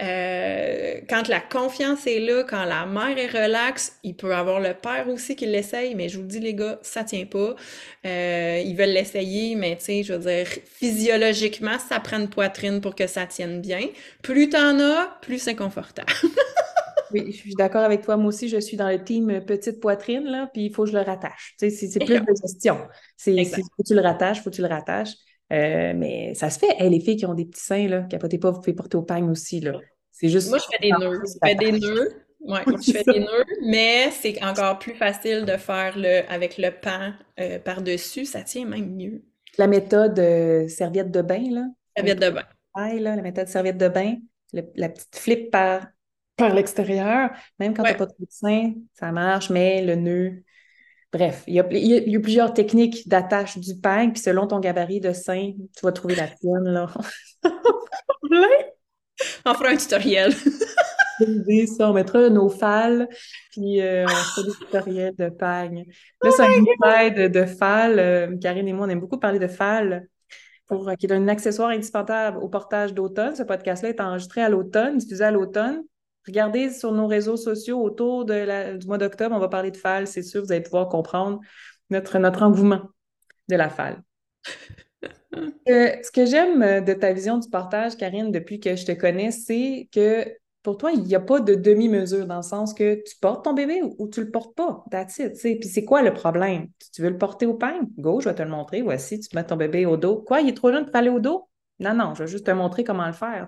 [0.00, 4.74] euh, quand la confiance est là, quand la mère est relaxe, il peut avoir le
[4.74, 7.54] père aussi qui l'essaye, mais je vous dis les gars, ça tient pas.
[8.04, 12.80] Euh, ils veulent l'essayer, mais tu sais, je veux dire, physiologiquement, ça prend une poitrine
[12.80, 13.88] pour que ça tienne bien.
[14.22, 16.12] Plus t'en as, plus c'est confortable.
[17.12, 18.16] oui, je suis d'accord avec toi.
[18.16, 20.96] Moi aussi, je suis dans le team petite poitrine, là, puis il faut que je
[20.96, 21.54] le rattache.
[21.58, 22.86] Tu sais, c'est plus de gestion.
[23.16, 25.14] C'est faut que tu le rattaches, faut que tu le rattaches.
[25.52, 26.76] Euh, mais ça se fait.
[26.88, 29.30] les filles qui ont des petits seins, là, capotez pas, vous pouvez porter au pagne
[29.30, 29.60] aussi.
[29.60, 29.72] Là.
[30.10, 30.48] C'est juste.
[30.48, 31.22] Moi, je fais des nœuds.
[31.24, 32.08] Je fais des nœuds.
[32.40, 36.70] Ouais, je fais des nœuds, mais c'est encore plus facile de faire le avec le
[36.70, 38.24] pan euh, par-dessus.
[38.24, 39.22] Ça tient même mieux.
[39.58, 41.66] La méthode euh, serviette de bain, là.
[41.96, 42.44] Serviette de bain.
[42.76, 44.16] Là, la méthode serviette de bain,
[44.52, 45.86] la petite flip par,
[46.36, 47.30] par l'extérieur.
[47.58, 50.42] Même quand tu n'as pas de sein, ça marche, mais le nœud,
[51.12, 55.52] Bref, il y, a, plusieurs techniques d'attache du pain, puis selon ton gabarit de sein,
[55.56, 56.88] tu vas trouver la tienne, là.
[59.46, 60.34] on fera un tutoriel.
[61.78, 63.08] ça, on mettra nos fals,
[63.52, 65.84] puis euh, on fera des tutoriels de pagne.
[66.22, 67.98] Là, c'est un de, de fals.
[67.98, 69.48] Euh, Karine et moi, on aime beaucoup parler de
[70.66, 73.36] pour, euh, qui est un accessoire indispensable au portage d'automne.
[73.36, 75.82] Ce podcast-là est enregistré à l'automne, diffusé à l'automne.
[76.26, 80.06] Regardez sur nos réseaux sociaux autour de du mois d'octobre, on va parler de FAL,
[80.06, 81.40] c'est sûr, vous allez pouvoir comprendre
[81.90, 82.82] notre, notre engouement
[83.48, 84.02] de la FAL.
[85.68, 89.30] Euh, ce que j'aime de ta vision du partage, Karine, depuis que je te connais,
[89.30, 90.24] c'est que
[90.62, 93.52] pour toi, il n'y a pas de demi-mesure dans le sens que tu portes ton
[93.52, 94.84] bébé ou, tu ne le portes pas.
[94.90, 95.34] That's it.
[95.60, 96.68] Puis c'est quoi le problème?
[96.92, 97.82] Tu veux le porter au pain?
[97.98, 98.82] Go, je vais te le montrer.
[98.82, 100.16] Voici, tu mets ton bébé au dos.
[100.22, 101.48] Quoi, il est trop jeune pour aller au dos?
[101.78, 103.46] Non, non, je vais juste te montrer comment le faire.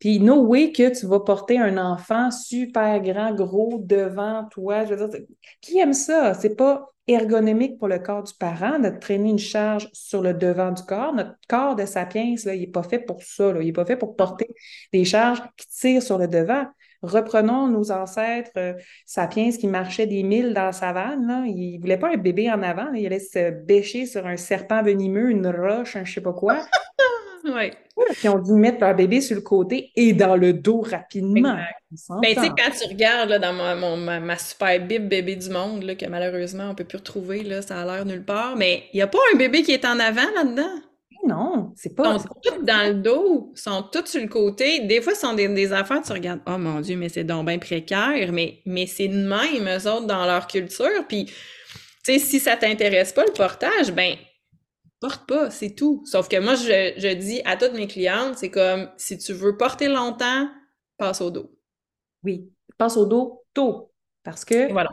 [0.00, 4.84] Puis, no way que tu vas porter un enfant super grand, gros devant toi.
[4.86, 5.20] Je veux dire,
[5.60, 6.34] qui aime ça?
[6.34, 10.70] C'est pas ergonomique pour le corps du parent de traîner une charge sur le devant
[10.70, 11.12] du corps.
[11.12, 13.52] Notre corps de sapiens, là, il n'est pas fait pour ça.
[13.60, 14.48] Il n'est pas fait pour porter
[14.92, 16.66] des charges qui tirent sur le devant.
[17.02, 18.74] Reprenons nos ancêtres euh,
[19.06, 21.26] sapiens qui marchaient des milles dans la savane.
[21.26, 21.44] Là.
[21.46, 22.92] Ils ne voulaient pas un bébé en avant.
[22.92, 26.32] Ils allaient se bêcher sur un serpent venimeux, une roche, un je ne sais pas
[26.32, 26.58] quoi.
[27.44, 27.72] ouais.
[28.18, 31.56] Puis on dû mettre leur bébé sur le côté et dans le dos rapidement.
[32.22, 35.82] Ben, tu sais, quand tu regardes là, dans ma, ma, super bib bébé du monde,
[35.82, 38.84] là, que malheureusement on ne peut plus retrouver, là, ça a l'air nulle part, mais
[38.92, 40.80] il n'y a pas un bébé qui est en avant là-dedans.
[41.24, 42.14] Non, c'est pas.
[42.14, 44.80] Ils sont tous dans le dos, sont tous sur le côté.
[44.80, 47.46] Des fois, ce sont des, des affaires, tu regardes, oh mon Dieu, mais c'est donc
[47.46, 51.06] bien précaire, mais, mais c'est de même, eux autres, dans leur culture.
[51.08, 51.34] Puis, tu
[52.02, 54.16] sais, si ça t'intéresse pas, le portage, ben,
[55.02, 56.02] porte pas, c'est tout.
[56.06, 59.56] Sauf que moi, je, je dis à toutes mes clientes, c'est comme si tu veux
[59.56, 60.48] porter longtemps,
[60.96, 61.52] passe au dos.
[62.22, 63.92] Oui, passe au dos tôt.
[64.22, 64.90] Parce que voilà.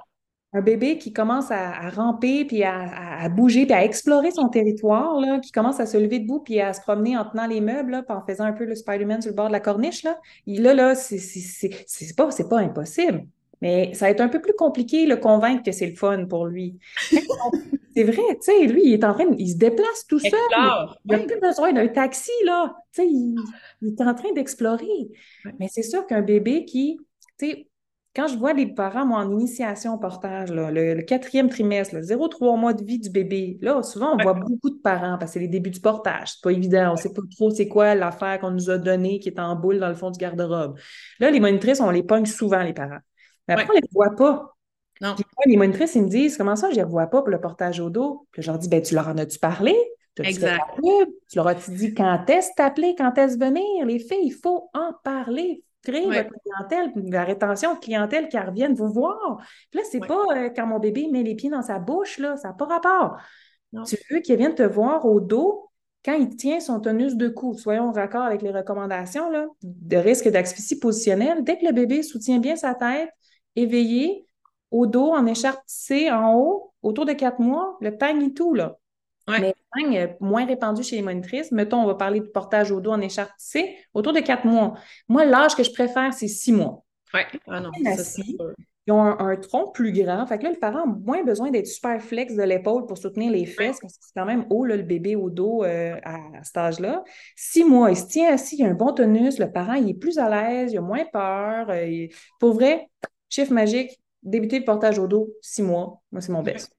[0.53, 5.39] un bébé qui commence à, ramper, puis à, bouger, puis à explorer son territoire, là,
[5.39, 8.01] qui commence à se lever debout, puis à se promener en tenant les meubles, là,
[8.01, 10.63] puis en faisant un peu le Spider-Man sur le bord de la corniche, là, il,
[10.63, 13.27] là, là c'est pas, pas impossible.
[13.61, 16.45] Mais ça va être un peu plus compliqué le convaincre que c'est le fun pour
[16.45, 16.79] lui.
[17.95, 20.31] c'est vrai, tu sais, lui, il est en train, il se déplace tout seul.
[21.05, 22.75] Il n'a plus besoin d'un taxi, là.
[22.93, 23.35] Tu sais, il,
[23.85, 25.09] est en train d'explorer.
[25.59, 26.99] Mais c'est sûr qu'un bébé qui,
[27.37, 27.69] tu sais,
[28.15, 32.73] quand je vois les parents, moi, en initiation au portage, le, quatrième trimestre, 0,3 mois
[32.73, 35.47] de vie du bébé, là, souvent, on voit beaucoup de parents parce que c'est les
[35.47, 36.31] débuts du portage.
[36.33, 36.93] C'est pas évident.
[36.93, 39.79] On sait pas trop c'est quoi l'affaire qu'on nous a donnée qui est en boule
[39.79, 40.77] dans le fond du garde-robe.
[41.19, 42.99] Là, les monitrices, on les pogne souvent, les parents.
[43.49, 44.55] Mais après, on ne les voit pas.
[45.01, 45.15] Non.
[45.45, 47.79] les monitrices, ils me disent Comment ça, je ne les revois pas pour le portage
[47.79, 48.27] au dos?
[48.31, 49.75] Puis je leur dis ben, Tu leur en as-tu parlé?
[50.17, 50.61] Exact.
[51.29, 53.85] Tu leur as-tu dit quand est-ce t'appeler, quand est-ce venir?
[53.85, 55.63] Les filles, il faut en parler.
[55.81, 59.37] Créer votre clientèle, la rétention de clientèle qui reviennent vous voir.
[59.71, 62.35] Puis là, c'est pas euh, quand mon bébé met les pieds dans sa bouche, là,
[62.35, 63.17] ça n'a pas rapport.
[63.85, 65.69] Tu veux qu'il vienne te voir au dos
[66.03, 70.29] quand il tient son tonus de cou, soyons raccord avec les recommandations là, de risque
[70.29, 73.09] d'asphyxie positionnelle, dès que le bébé soutient bien sa tête,
[73.61, 74.25] éveillé,
[74.71, 78.77] au dos, en écharpe tissée, en haut, autour de quatre mois, le tout, là.
[79.27, 81.51] Mais le euh, moins répandu chez les monitrices.
[81.51, 84.73] Mettons, on va parler de portage au dos en écharpe tissée, autour de quatre mois.
[85.07, 86.83] Moi, l'âge que je préfère, c'est six mois.
[87.13, 88.21] Oui, ah non, ça,
[88.89, 90.25] ils ont un, tronc plus grand.
[90.25, 93.31] Fait que là, le parent a moins besoin d'être super flex de l'épaule pour soutenir
[93.31, 96.57] les fesses, parce que c'est quand même haut, le bébé au dos euh, à, cet
[96.57, 97.03] âge-là.
[97.35, 99.93] Six mois, il se tient assis, il a un bon tonus, le parent, il est
[99.93, 101.69] plus à l'aise, il a moins peur.
[101.69, 102.07] Euh,
[102.39, 102.89] pour vrai,
[103.29, 106.01] chiffre magique, débuter le portage au dos, six mois.
[106.11, 106.71] Moi, c'est mon best.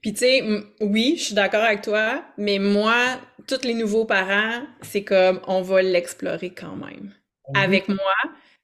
[0.00, 0.42] Puis tu sais,
[0.80, 5.60] oui, je suis d'accord avec toi, mais moi, tous les nouveaux parents, c'est comme on
[5.62, 7.12] va l'explorer quand même.
[7.48, 7.56] Mhm.
[7.62, 8.14] Avec moi,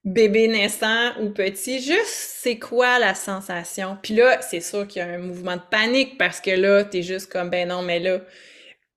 [0.05, 3.99] bébé naissant ou petit, juste c'est quoi la sensation?
[4.03, 7.03] Puis là, c'est sûr qu'il y a un mouvement de panique parce que là, t'es
[7.03, 8.21] juste comme ben non, mais là,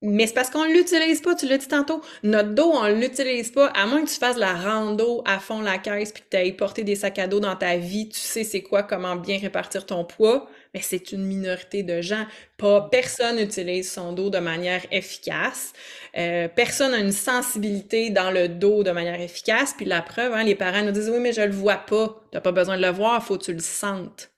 [0.01, 2.01] mais c'est parce qu'on l'utilise pas, tu l'as dit tantôt.
[2.21, 5.77] Notre dos, on l'utilise pas, à moins que tu fasses la rando à fond la
[5.77, 8.43] caisse puis que tu aies porté des sacs à dos dans ta vie, tu sais
[8.43, 10.47] c'est quoi, comment bien répartir ton poids.
[10.73, 12.25] Mais c'est une minorité de gens.
[12.58, 15.71] Pas personne n'utilise son dos de manière efficace.
[16.17, 19.73] Euh, personne n'a une sensibilité dans le dos de manière efficace.
[19.75, 22.21] Puis la preuve, hein, les parents nous disent oui, mais je le vois pas.
[22.31, 24.31] T'as pas besoin de le voir, faut que tu le sentes.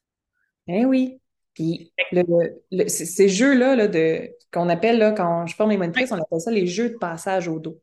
[0.68, 1.20] Eh oui.
[1.56, 6.22] Puis le, ces jeux-là là, de, qu'on appelle, là, quand je forme les monitrices, on
[6.22, 7.80] appelle ça les jeux de passage au dos.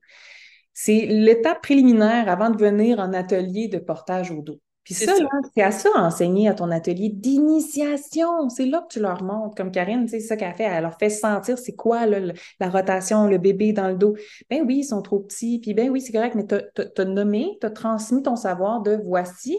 [0.73, 4.61] C'est l'étape préliminaire avant de venir en atelier de portage au dos.
[4.85, 5.15] Puis ça,
[5.55, 8.51] c'est à ça enseigner à ton atelier d'initiation.
[8.51, 9.55] C'est là que tu leur montres.
[9.57, 10.65] Comme Karine, c'est ça qu'elle fait.
[10.65, 14.15] Elle leur fait sentir c'est quoi la rotation, le bébé dans le dos.
[14.51, 15.59] Ben oui, ils sont trop petits.
[15.59, 19.01] Puis ben oui, c'est correct, mais tu as, nommé, tu as transmis ton savoir de
[19.03, 19.57] voici.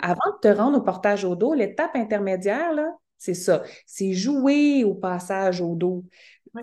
[0.00, 2.72] Avant de te rendre au portage au dos, l'étape intermédiaire,
[3.16, 3.62] c'est ça.
[3.86, 6.04] C'est jouer au passage au dos.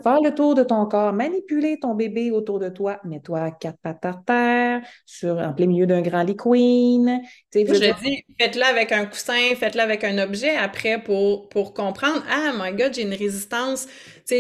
[0.03, 4.05] Faire le tour de ton corps, manipuler ton bébé autour de toi, mets-toi quatre pattes
[4.05, 7.21] à terre, sur, en plein milieu d'un grand lit queen.
[7.53, 12.51] je, dis, faites-le avec un coussin, faites-le avec un objet après pour, pour comprendre, ah,
[12.57, 13.87] my God, j'ai une résistance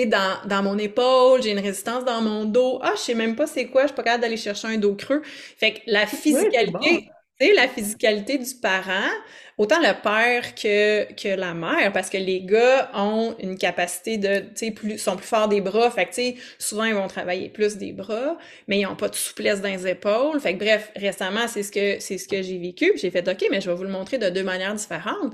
[0.07, 2.79] dans, dans mon épaule, j'ai une résistance dans mon dos.
[2.81, 4.95] Ah, je sais même pas c'est quoi, je suis pas capable d'aller chercher un dos
[4.95, 5.21] creux.
[5.23, 7.09] Fait que la physicalité,
[7.55, 9.09] la physicalité du parent,
[9.57, 14.39] autant le père que, que la mère, parce que les gars ont une capacité de,
[14.39, 17.07] tu sais, plus, sont plus forts des bras, fait que, tu sais, souvent, ils vont
[17.07, 20.39] travailler plus des bras, mais ils n'ont pas de souplesse dans les épaules.
[20.39, 23.45] Fait que, bref, récemment, c'est ce que, c'est ce que j'ai vécu, j'ai fait, OK,
[23.51, 25.33] mais je vais vous le montrer de deux manières différentes.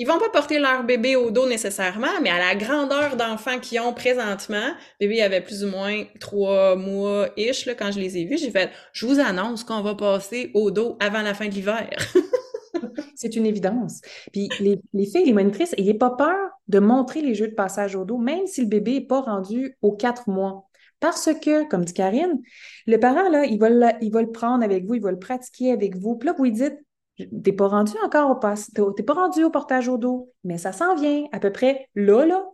[0.00, 3.80] Ils vont pas porter leur bébé au dos nécessairement, mais à la grandeur d'enfants qu'ils
[3.80, 8.38] ont présentement, bébé avait plus ou moins trois mois-ish, là, quand je les ai vus,
[8.38, 11.90] j'ai fait, je vous annonce qu'on va passer au dos avant la fin de l'hiver.
[13.16, 14.00] C'est une évidence.
[14.32, 16.36] Puis les, les filles, les monitrices, n'ayez pas peur
[16.68, 19.76] de montrer les jeux de passage au dos, même si le bébé n'est pas rendu
[19.82, 20.68] aux quatre mois.
[21.00, 22.40] Parce que, comme dit Karine,
[22.86, 25.18] le parent, là, il va, le, il va le prendre avec vous, il va le
[25.18, 26.14] pratiquer avec vous.
[26.16, 26.78] Puis là, vous lui dites,
[27.18, 30.72] t'es pas rendu encore au pass, t'es pas rendu au portage au dos, mais ça
[30.72, 32.44] s'en vient à peu près là, là,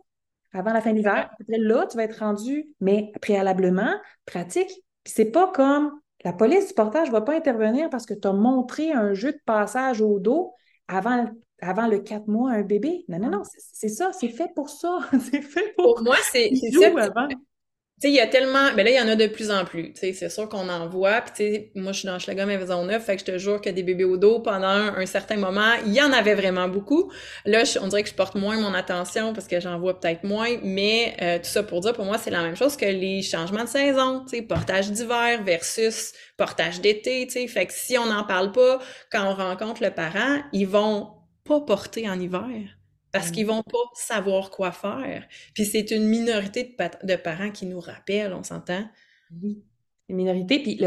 [0.53, 1.29] avant la fin de l'hiver.
[1.31, 3.93] À peu près là, tu vas être rendu, mais préalablement,
[4.25, 4.71] pratique.
[5.03, 5.91] Puis c'est pas comme
[6.23, 9.31] la police du portage ne va pas intervenir parce que tu as montré un jeu
[9.31, 10.53] de passage au dos
[10.87, 11.29] avant,
[11.61, 13.05] avant le 4 mois à un bébé.
[13.07, 13.41] Non, non, non,
[13.73, 14.99] c'est ça, c'est fait pour ça.
[15.19, 15.95] c'est fait pour.
[15.95, 16.89] Pour moi, c'est ça.
[17.29, 17.37] Tu
[17.99, 18.71] sais, il y a tellement.
[18.75, 19.93] Mais ben là, il y en a de plus en plus.
[19.93, 21.21] Tu sais, c'est sûr qu'on en voit.
[21.21, 23.69] Puis, tu sais, moi, je suis dans Schlager Maison-Neuve, fait que je te jure que
[23.69, 27.11] des bébés au dos, pendant un, certain moment, il y en avait vraiment beaucoup.
[27.45, 30.49] Là, on dirait que je porte moins mon attention parce que j'en vois peut-être moins.
[30.63, 33.63] Mais euh, tout ça pour dire, pour moi, c'est la même chose que les changements
[33.63, 34.23] de saison.
[34.25, 37.27] Tu sais, portage d'hiver versus portage d'été.
[37.27, 38.79] Tu sais, fait que si on n'en parle pas
[39.11, 41.09] quand on rencontre le parent, ils vont
[41.43, 42.49] pas porter en hiver
[43.15, 45.25] parce qu'ils vont pas savoir quoi faire.
[45.53, 48.85] Puis c'est une minorité de, parents qui nous rappellent, on s'entend?
[49.41, 49.63] Oui,
[50.09, 50.59] une minorité.
[50.61, 50.81] Puis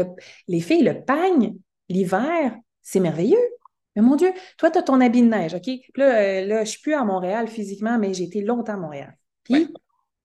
[0.47, 1.55] les filles, le pagne,
[1.89, 3.49] l'hiver, c'est merveilleux.
[3.95, 5.67] Mais mon Dieu, toi, tu as ton habit de neige, OK?
[5.95, 9.17] Là, euh, là je suis plus à Montréal physiquement, mais j'ai été longtemps à Montréal.
[9.43, 9.73] Puis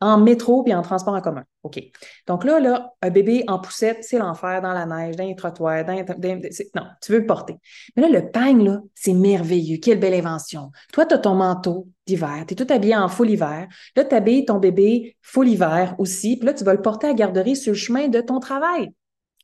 [0.04, 1.44] en métro puis en transport en commun.
[1.62, 1.80] OK.
[2.26, 5.84] Donc là, là, un bébé en poussette, c'est l'enfer dans la neige, dans les trottoirs,
[5.84, 7.56] dans, non, tu veux le porter.
[7.96, 9.78] Mais là, le pagne, là, c'est merveilleux.
[9.78, 10.70] Quelle belle invention.
[10.92, 13.66] Toi, tu as ton manteau d'hiver, tu es tout habillé en full hiver.
[13.96, 16.36] Là, tu habilles ton bébé full hiver aussi.
[16.36, 18.92] Puis là, tu vas le porter à garderie sur le chemin de ton travail.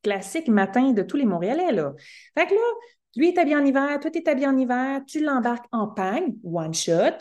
[0.02, 1.94] Classique matin de tous les Montréalais, là.
[2.36, 2.60] Fait que là,
[3.16, 6.36] lui est habillé en hiver, toi, tu es habillé en hiver, tu l'embarques en pagne,
[6.44, 7.16] one shot.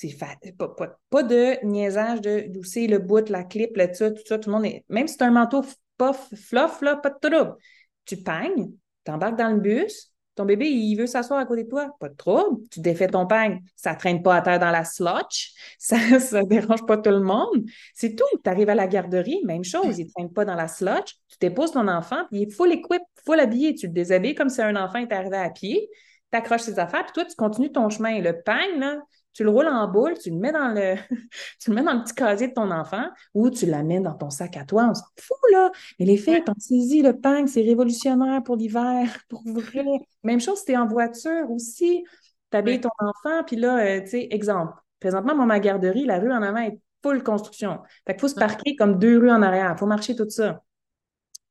[0.00, 0.16] C'est
[0.56, 0.72] pas,
[1.10, 4.48] pas, de niaisage de d'où c'est le bout, la clip, le ça, tout ça, tout
[4.48, 4.84] le monde est.
[4.88, 7.56] Même si c'est un manteau fluff, là, pas de trouble.
[8.04, 8.70] Tu pagnes,
[9.02, 12.14] t'embarques dans le bus, ton bébé, il veut s'asseoir à côté de toi, pas de
[12.14, 12.60] trouble.
[12.70, 16.86] Tu défais ton pagne, ça traîne pas à terre dans la slotch, ça ne dérange
[16.86, 17.64] pas tout le monde.
[17.92, 18.38] C'est tout.
[18.44, 21.38] Tu arrives à la garderie, même chose, il ne traîne pas dans la slotch, tu
[21.40, 24.62] déposes ton enfant, puis il est full equip, full habillé, tu le déshabilles comme si
[24.62, 25.88] un enfant était arrivé à pied,
[26.30, 28.20] tu accroches ses affaires, puis toi, tu continues ton chemin.
[28.20, 29.00] Le pagne, là,
[29.32, 30.96] tu le roules en boule, tu le mets dans le,
[31.60, 34.30] tu le mets dans le petit casier de ton enfant ou tu l'amènes dans ton
[34.30, 34.88] sac à toi.
[34.90, 35.70] On s'en fout, là.
[35.98, 39.84] Mais les filles, pensez-y, le pain, c'est révolutionnaire pour l'hiver, pour vrai.
[40.24, 42.04] Même chose si tu es en voiture aussi.
[42.50, 44.72] Tu habilles ton enfant, puis là, euh, tu sais, exemple.
[45.00, 47.78] Présentement, moi, ma garderie, la rue en avant est full construction.
[48.06, 49.72] Fait qu'il faut se parquer comme deux rues en arrière.
[49.76, 50.62] Il faut marcher tout ça.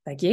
[0.06, 0.26] OK?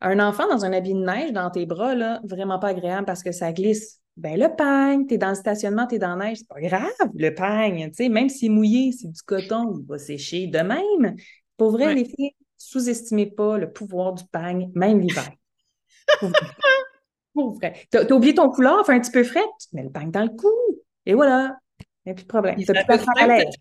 [0.00, 3.22] Un enfant dans un habit de neige dans tes bras, là, vraiment pas agréable parce
[3.22, 3.99] que ça glisse.
[4.16, 6.60] Ben, le pagne, tu es dans le stationnement, tu es dans la neige, c'est pas
[6.60, 10.46] grave, le pagne, tu sais, même s'il est mouillé, c'est du coton, il va sécher.
[10.46, 11.16] De même,
[11.56, 15.30] pour vrai, les filles, sous-estimez pas le pouvoir du pagne, même l'hiver.
[17.32, 17.74] pour vrai.
[17.90, 20.24] T'as as oublié ton couleur, fait un petit peu frais, tu mets le pagne dans
[20.24, 20.52] le cou,
[21.06, 21.56] et voilà.
[22.04, 22.56] Il n'y a plus de problème.
[22.56, 22.98] Tu peux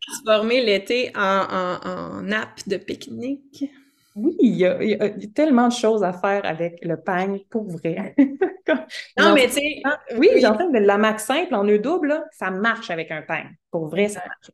[0.07, 3.69] transformer l'été en, en, en nappe de pique-nique.
[4.21, 8.15] Oui, il y, a, tellement de choses à faire avec le pagne pour vrai.
[9.17, 9.81] non, mais tu sais.
[10.17, 13.55] Oui, j'entends, mais la max simple en nœud double, ça marche avec un pagne.
[13.71, 14.51] Pour vrai, ça marche.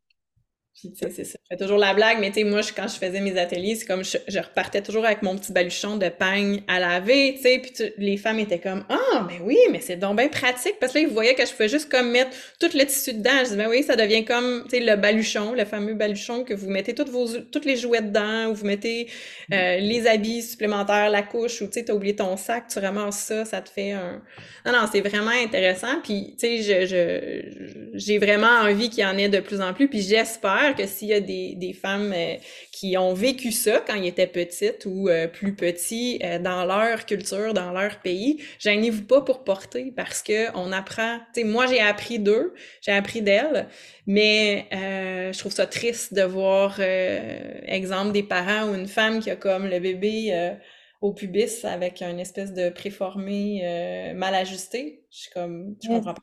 [0.75, 1.39] Puis, tu sais, c'est ça.
[1.41, 3.85] Je fais toujours la blague, mais tu sais, moi, quand je faisais mes ateliers, c'est
[3.85, 7.93] comme je, repartais toujours avec mon petit baluchon de pagne à laver, tu sais, puis
[7.97, 11.05] les femmes étaient comme «Ah, mais oui, mais c'est donc bien pratique!» Parce que là,
[11.05, 13.31] ils voyaient que je pouvais juste comme mettre tout le tissu dedans.
[13.45, 16.53] Je dis «Ben oui, ça devient comme, tu sais, le baluchon, le fameux baluchon que
[16.53, 19.07] vous mettez toutes vos, toutes les jouets dedans, ou vous mettez
[19.53, 23.19] euh, les habits supplémentaires, la couche, ou tu sais, t'as oublié ton sac, tu ramasses
[23.19, 24.21] ça, ça te fait un...
[24.65, 29.17] Non, non, c'est vraiment intéressant, puis tu sais, je, j'ai vraiment envie qu'il y en
[29.17, 32.35] ait de plus en plus, puis j'espère que s'il y a des, des femmes euh,
[32.71, 37.05] qui ont vécu ça quand ils étaient petites ou euh, plus petits euh, dans leur
[37.05, 41.19] culture, dans leur pays, gênez-vous pas pour porter parce que on apprend.
[41.33, 43.67] Tu sais, moi j'ai appris d'eux, j'ai appris d'elles,
[44.07, 49.35] mais je trouve ça triste de voir, exemple, des parents ou une femme qui a
[49.35, 50.55] comme le bébé
[51.01, 55.03] au pubis avec un espèce de préformé mal ajusté.
[55.11, 56.21] Je suis comme, je comprends pas.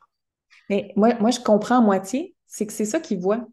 [0.69, 2.35] Mais moi, moi, je comprends à moitié.
[2.47, 3.47] C'est que c'est ça qu'ils voient.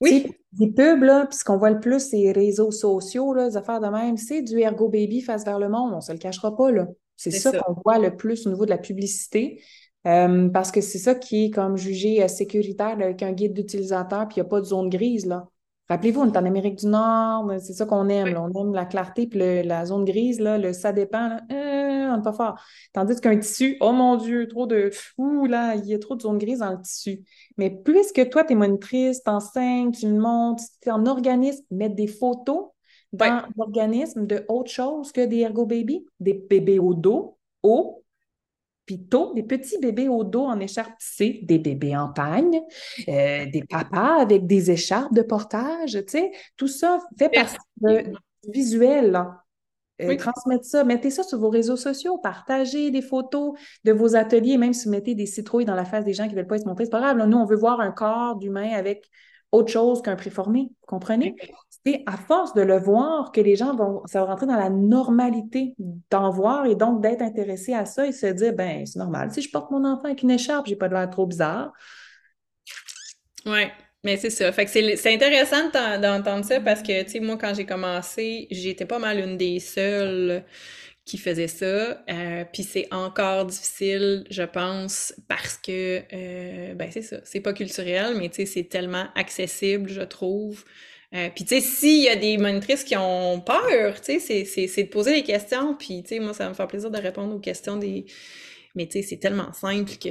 [0.00, 0.26] Oui.
[0.52, 3.56] des pubs, là, puis ce qu'on voit le plus, c'est les réseaux sociaux, là, les
[3.56, 4.16] affaires de même.
[4.16, 6.86] C'est du Ergo Baby face vers le monde, on se le cachera pas, là.
[7.16, 9.60] C'est ça, qu'on voit le plus au niveau de la publicité.
[10.06, 14.28] Euh, parce que c'est ça qui est comme jugé euh, sécuritaire avec un guide d'utilisateur,
[14.28, 15.48] puis il n'y a pas de zone grise, là.
[15.88, 18.36] Rappelez-vous, on est en Amérique du Nord, c'est ça qu'on aime.
[18.36, 22.16] On aime la clarté, puis la zone grise, là, le ça dépend, là, euh, on
[22.18, 22.60] n'est pas fort.
[22.92, 24.90] Tandis qu'un tissu, oh mon Dieu, trop de.
[25.16, 27.24] Ouh là, il y a trop de zone grise dans le tissu.
[27.56, 32.06] Mais puisque toi, tu es monitrice, t'enseignes, tu montes, tu es en organisme, mettre des
[32.06, 32.66] photos
[33.12, 38.04] dans l'organisme de autre chose que des ergo baby, des bébés au dos, haut,
[38.88, 42.62] puis tôt, des petits bébés au dos en écharpe tissée, des bébés en pagne,
[43.06, 48.14] euh, des papas avec des écharpes de portage, tu sais, tout ça fait partie du
[48.50, 49.22] visuel.
[50.00, 54.56] Euh, transmettre ça, mettez ça sur vos réseaux sociaux, partagez des photos de vos ateliers,
[54.56, 56.58] même si vous mettez des citrouilles dans la face des gens qui ne veulent pas
[56.58, 57.18] se montrer, c'est pas grave.
[57.18, 59.10] nous, on veut voir un corps d'humain avec
[59.52, 61.36] autre chose qu'un préformé, vous comprenez?
[62.06, 65.74] À force de le voir que les gens vont, ça va rentrer dans la normalité
[66.10, 69.30] d'en voir et donc d'être intéressés à ça et se dire, ben c'est normal.
[69.32, 71.72] Si je porte mon enfant avec une écharpe, j'ai pas de l'air trop bizarre.
[73.46, 73.66] Oui,
[74.04, 74.50] mais c'est ça.
[74.52, 75.70] Fait que c'est intéressant
[76.00, 79.60] d'entendre ça parce que, tu sais, moi, quand j'ai commencé, j'étais pas mal une des
[79.60, 80.44] seules
[81.04, 82.04] qui faisait ça.
[82.10, 87.52] Euh, puis c'est encore difficile, je pense, parce que, euh, ben c'est ça, c'est pas
[87.54, 90.64] culturel, mais tu sais, c'est tellement accessible, je trouve.
[91.14, 94.82] Euh, puis tu sais, s'il y a des monitrices qui ont peur, tu sais, c'est
[94.82, 97.34] de poser des questions, puis tu sais, moi, ça va me faire plaisir de répondre
[97.34, 98.04] aux questions des...
[98.74, 100.08] Mais tu sais, c'est tellement simple que...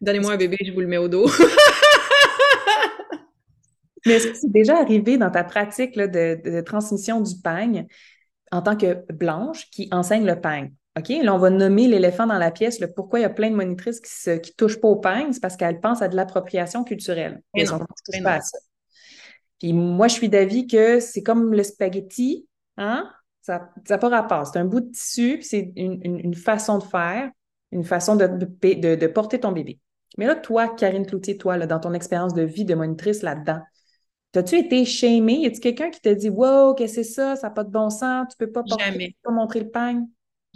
[0.00, 1.30] Donnez-moi un bébé, je vous le mets au dos.
[4.06, 7.86] Mais est-ce que c'est déjà arrivé dans ta pratique là, de, de, transmission du pagne
[8.52, 10.68] en tant que blanche qui enseigne le pain.
[10.96, 11.08] OK?
[11.08, 12.80] Là, on va nommer l'éléphant dans la pièce.
[12.80, 15.40] Le pourquoi il y a plein de monitrices qui ne touchent pas au pain, c'est
[15.40, 17.42] parce qu'elles pensent à de l'appropriation culturelle.
[17.54, 18.58] Elles ne touchent pas à ça.
[19.58, 23.10] Puis moi, je suis d'avis que c'est comme le spaghetti, hein?
[23.42, 24.46] Ça n'a pas rapport.
[24.46, 27.30] C'est un bout de tissu, c'est une, façon de faire,
[27.70, 29.78] une façon de, de, porter ton bébé.
[30.18, 33.60] Mais là, toi, Karine Cloutier, toi, là, dans ton expérience de vie de monitrice là-dedans,
[34.36, 35.40] T'as-tu été shamé?
[35.40, 37.36] Y a-tu quelqu'un qui t'a dit Wow, qu'est-ce que c'est ça?
[37.36, 40.06] Ça n'a pas de bon sens, tu peux pas porter, peux pas montrer le pain?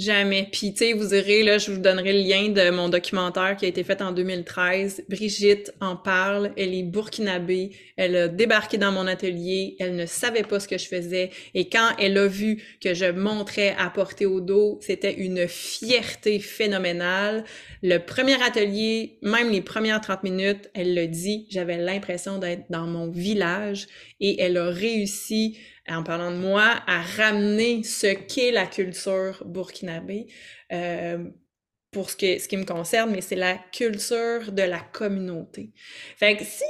[0.00, 0.48] Jamais.
[0.50, 3.66] Puis, tu sais, vous irez, là, je vous donnerai le lien de mon documentaire qui
[3.66, 5.04] a été fait en 2013.
[5.10, 6.52] Brigitte en parle.
[6.56, 7.72] Elle est burkinabé.
[7.98, 9.76] Elle a débarqué dans mon atelier.
[9.78, 11.28] Elle ne savait pas ce que je faisais.
[11.52, 16.38] Et quand elle a vu que je montrais à porter au dos, c'était une fierté
[16.38, 17.44] phénoménale.
[17.82, 22.86] Le premier atelier, même les premières 30 minutes, elle le dit, j'avais l'impression d'être dans
[22.86, 23.86] mon village
[24.20, 30.26] et elle a réussi en parlant de moi, à ramener ce qu'est la culture burkinabé
[30.72, 31.24] euh,
[31.90, 35.72] pour ce, que, ce qui me concerne, mais c'est la culture de la communauté.
[36.16, 36.64] Fait que si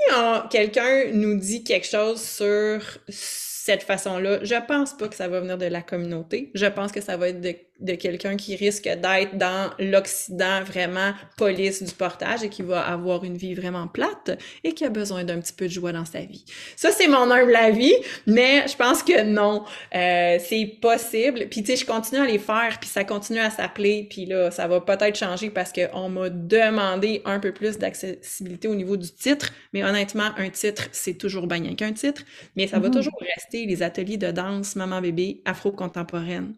[0.51, 5.59] quelqu'un nous dit quelque chose sur cette façon-là, je pense pas que ça va venir
[5.59, 6.51] de la communauté.
[6.55, 11.13] Je pense que ça va être de de quelqu'un qui risque d'être dans l'Occident vraiment
[11.37, 15.25] police du portage et qui va avoir une vie vraiment plate et qui a besoin
[15.25, 16.45] d'un petit peu de joie dans sa vie.
[16.77, 17.95] Ça, c'est mon humble avis,
[18.27, 19.65] mais je pense que non,
[19.95, 21.47] euh, c'est possible.
[21.51, 24.51] Puis tu sais, je continue à les faire, puis ça continue à s'appeler, puis là,
[24.51, 29.11] ça va peut-être changer parce qu'on m'a demandé un peu plus d'accessibilité au niveau du
[29.11, 32.23] titre, mais honnêtement, un titre, c'est toujours bien qu'un titre,
[32.57, 32.93] mais ça va mm-hmm.
[32.93, 36.55] toujours rester les ateliers de danse maman-bébé afro-contemporaine.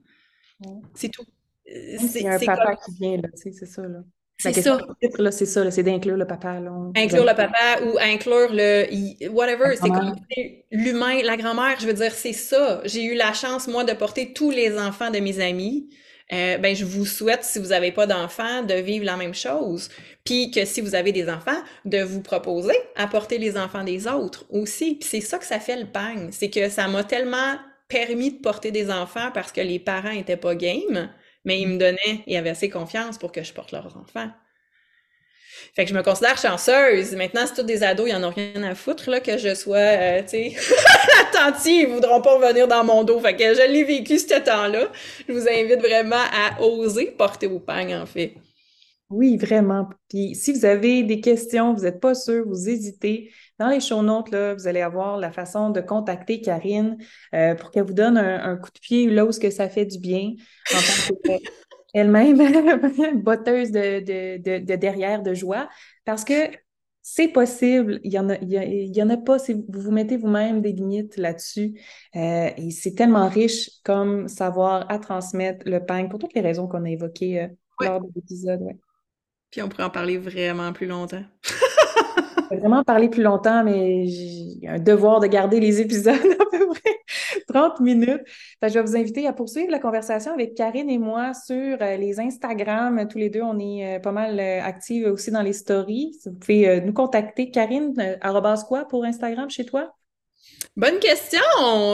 [0.95, 1.25] C'est tout.
[1.69, 4.01] Euh, c'est un papa qui vient, là, tu sais, c'est ça, là.
[4.39, 4.79] C'est ça.
[5.31, 6.59] C'est ça, c'est d'inclure le papa.
[6.59, 6.73] Là.
[6.97, 9.77] Inclure le papa ou inclure le whatever.
[9.81, 10.17] C'est comme
[10.71, 12.81] l'humain, la grand-mère, je veux dire, c'est ça.
[12.85, 15.89] J'ai eu la chance, moi, de porter tous les enfants de mes amis.
[16.33, 19.91] Euh, ben, je vous souhaite, si vous n'avez pas d'enfants, de vivre la même chose.
[20.25, 24.07] Puis que si vous avez des enfants, de vous proposer à porter les enfants des
[24.07, 24.95] autres aussi.
[24.95, 26.29] Puis c'est ça que ça fait le pain.
[26.31, 27.57] C'est que ça m'a tellement
[27.93, 31.11] permis de porter des enfants parce que les parents n'étaient pas game,
[31.45, 34.31] mais ils me donnaient et avaient assez confiance pour que je porte leurs enfants.
[35.75, 37.15] Fait que je me considère chanceuse.
[37.15, 39.77] Maintenant, c'est tous des ados, ils en ont rien à foutre, là, que je sois,
[39.77, 40.55] euh, tu sais,
[41.21, 43.21] attentive, ils voudront pas venir dans mon dos.
[43.21, 44.91] Fait que je l'ai vécu ce temps-là.
[45.29, 48.35] Je vous invite vraiment à oser porter vos pagnes, en fait.
[49.11, 49.91] Oui, vraiment.
[50.09, 53.31] Puis si vous avez des questions, vous n'êtes pas sûr, vous hésitez,
[53.63, 56.99] dans les show notes, là, vous allez avoir la façon de contacter Karine
[57.33, 59.87] euh, pour qu'elle vous donne un, coup de pied là où ce que ça fait
[59.87, 60.33] du bien
[60.75, 61.39] en tant
[61.95, 62.37] qu'elle-même
[63.23, 65.69] botteuse de, de, de, derrière de joie.
[66.05, 66.51] Parce que
[67.03, 70.17] c'est possible, il y en a, il y, en a pas, si vous vous mettez
[70.17, 71.81] vous-même des limites là-dessus.
[72.17, 76.67] Euh, et c'est tellement riche comme savoir à transmettre le pain pour toutes les raisons
[76.67, 77.49] qu'on a évoquées euh,
[77.81, 78.61] lors de l'épisode.
[78.63, 78.77] Ouais.
[79.53, 81.23] Puis on pourrait en parler vraiment plus longtemps.
[82.57, 87.45] vraiment parler plus longtemps, mais j'ai un devoir de garder les épisodes à peu près
[87.49, 88.23] 30 minutes.
[88.63, 92.21] je vais vous inviter à poursuivre la conversation avec Karine et moi sur euh, les
[92.21, 93.07] Instagram.
[93.09, 96.19] Tous les deux, on est euh, pas mal actifs aussi dans les stories.
[96.25, 97.51] Vous pouvez nous contacter.
[97.51, 99.95] Karine, arrobas quoi pour Instagram chez toi?
[100.77, 101.41] Bonne question!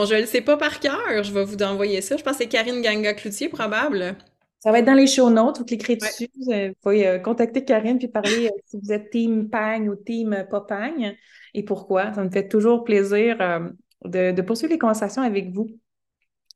[0.05, 1.23] Je ne le sais pas par cœur.
[1.23, 2.17] Je vais vous envoyer ça.
[2.17, 4.15] Je pense que c'est Karine Ganga-Cloutier, probable.
[4.59, 6.29] Ça va être dans les show notes, vous cliquerez dessus.
[6.35, 11.13] Vous pouvez contacter Karine puis parler si vous êtes team Pang ou team pas Pang
[11.53, 12.13] et pourquoi.
[12.13, 13.37] Ça me fait toujours plaisir
[14.03, 15.69] de, poursuivre les conversations avec vous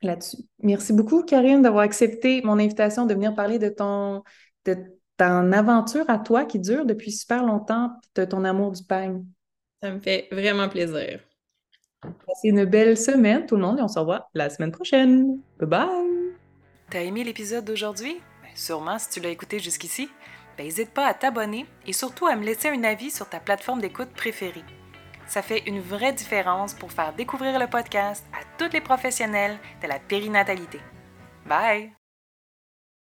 [0.02, 0.44] là-dessus.
[0.62, 4.24] Merci beaucoup, Karine, d'avoir accepté mon invitation de venir parler de ton,
[4.66, 4.76] de
[5.18, 9.22] ton aventure à toi qui dure depuis super longtemps, de ton amour du pain.
[9.82, 11.20] Ça me fait vraiment plaisir.
[12.02, 15.40] Passez une belle semaine, tout le monde, et on se revoit la semaine prochaine.
[15.60, 16.23] Bye bye!
[16.90, 18.22] T'as aimé l'épisode d'aujourd'hui?
[18.42, 20.10] Ben, sûrement si tu l'as écouté jusqu'ici.
[20.60, 23.82] N'hésite ben, pas à t'abonner et surtout à me laisser un avis sur ta plateforme
[23.82, 24.64] d'écoute préférée.
[25.28, 29.88] Ça fait une vraie différence pour faire découvrir le podcast à tous les professionnels de
[29.88, 30.80] la périnatalité.
[31.46, 32.03] Bye!